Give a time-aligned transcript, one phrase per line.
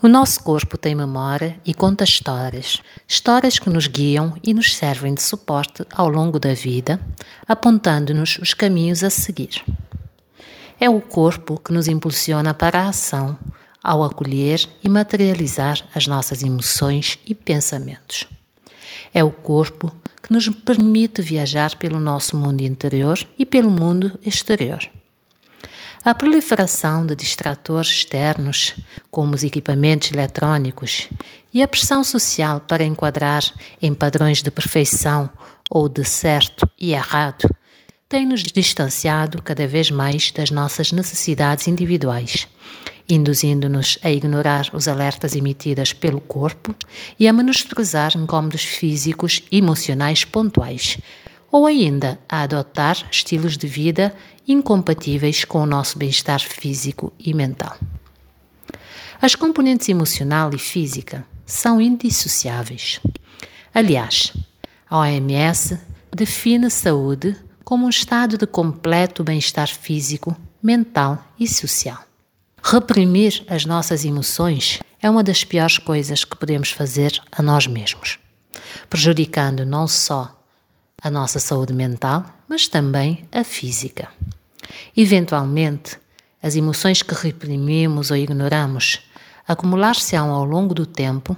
[0.00, 5.12] O nosso corpo tem memória e conta histórias, histórias que nos guiam e nos servem
[5.12, 7.00] de suporte ao longo da vida,
[7.48, 9.64] apontando-nos os caminhos a seguir.
[10.78, 13.36] É o corpo que nos impulsiona para a ação,
[13.82, 18.28] ao acolher e materializar as nossas emoções e pensamentos.
[19.12, 19.92] É o corpo
[20.22, 24.78] que nos permite viajar pelo nosso mundo interior e pelo mundo exterior.
[26.08, 28.74] A proliferação de distratores externos,
[29.10, 31.06] como os equipamentos eletrónicos,
[31.52, 33.44] e a pressão social para enquadrar
[33.82, 35.28] em padrões de perfeição
[35.68, 37.46] ou de certo e errado,
[38.08, 42.48] tem-nos distanciado cada vez mais das nossas necessidades individuais,
[43.06, 46.74] induzindo-nos a ignorar os alertas emitidos pelo corpo
[47.20, 50.96] e a menosprezar incômodos físicos e emocionais pontuais,
[51.50, 54.14] ou ainda a adotar estilos de vida
[54.46, 57.76] incompatíveis com o nosso bem-estar físico e mental.
[59.20, 63.00] As componentes emocional e física são indissociáveis.
[63.74, 64.32] Aliás,
[64.88, 65.78] a OMS
[66.14, 72.02] define saúde como um estado de completo bem-estar físico, mental e social.
[72.62, 78.18] Reprimir as nossas emoções é uma das piores coisas que podemos fazer a nós mesmos,
[78.88, 80.37] prejudicando não só
[81.02, 84.08] a nossa saúde mental, mas também a física.
[84.96, 85.98] Eventualmente,
[86.42, 89.00] as emoções que reprimimos ou ignoramos
[89.46, 91.36] acumular-se-ão ao longo do tempo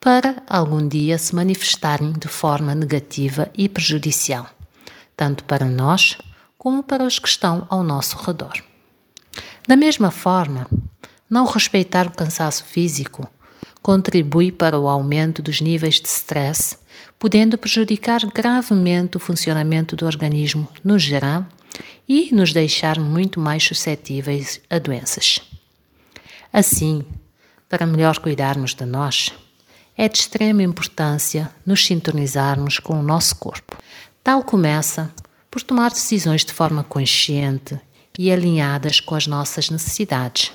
[0.00, 4.48] para algum dia se manifestarem de forma negativa e prejudicial,
[5.16, 6.16] tanto para nós
[6.56, 8.54] como para os que estão ao nosso redor.
[9.68, 10.66] Da mesma forma,
[11.28, 13.28] não respeitar o cansaço físico
[13.82, 16.76] contribui para o aumento dos níveis de stress,
[17.18, 21.46] podendo prejudicar gravemente o funcionamento do organismo no geral
[22.08, 25.40] e nos deixar muito mais suscetíveis a doenças.
[26.52, 27.04] Assim,
[27.68, 29.32] para melhor cuidarmos de nós,
[29.96, 33.76] é de extrema importância nos sintonizarmos com o nosso corpo.
[34.24, 35.12] Tal começa
[35.50, 37.78] por tomar decisões de forma consciente
[38.18, 40.52] e alinhadas com as nossas necessidades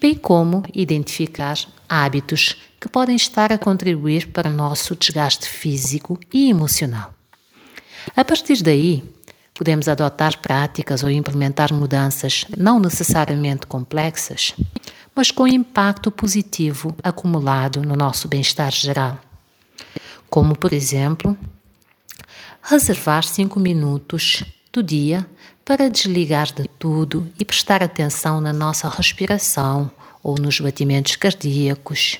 [0.00, 1.56] bem como identificar
[1.88, 7.12] hábitos que podem estar a contribuir para o nosso desgaste físico e emocional.
[8.14, 9.02] A partir daí,
[9.52, 14.54] podemos adotar práticas ou implementar mudanças não necessariamente complexas,
[15.14, 19.18] mas com impacto positivo acumulado no nosso bem-estar geral.
[20.30, 21.36] Como, por exemplo,
[22.62, 25.28] reservar cinco minutos do dia
[25.68, 29.90] para desligar de tudo e prestar atenção na nossa respiração
[30.22, 32.18] ou nos batimentos cardíacos.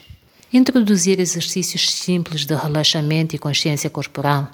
[0.53, 4.51] Introduzir exercícios simples de relaxamento e consciência corporal,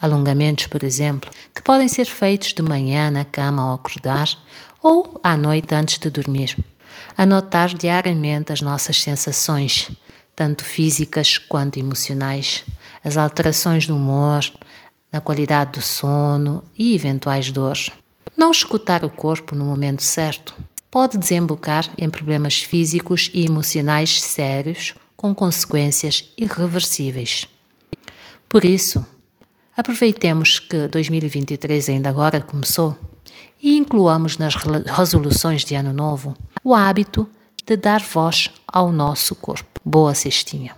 [0.00, 4.30] alongamentos, por exemplo, que podem ser feitos de manhã na cama ao acordar
[4.82, 6.56] ou à noite antes de dormir.
[7.14, 9.90] Anotar diariamente as nossas sensações,
[10.34, 12.64] tanto físicas quanto emocionais,
[13.04, 14.42] as alterações do humor,
[15.12, 17.90] na qualidade do sono e eventuais dores.
[18.36, 20.54] Não escutar o corpo no momento certo
[20.90, 27.48] pode desembocar em problemas físicos e emocionais sérios com consequências irreversíveis.
[28.48, 29.04] Por isso,
[29.76, 32.96] aproveitemos que 2023 ainda agora começou
[33.62, 37.28] e incluamos nas resoluções de Ano Novo o hábito
[37.64, 39.80] de dar voz ao nosso corpo.
[39.84, 40.70] Boa cestinha!